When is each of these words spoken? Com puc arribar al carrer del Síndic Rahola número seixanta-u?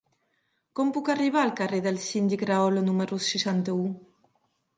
Com 0.79 0.93
puc 0.95 1.11
arribar 1.13 1.43
al 1.47 1.53
carrer 1.59 1.81
del 1.89 1.99
Síndic 2.07 2.47
Rahola 2.53 2.85
número 2.89 3.21
seixanta-u? 3.27 3.87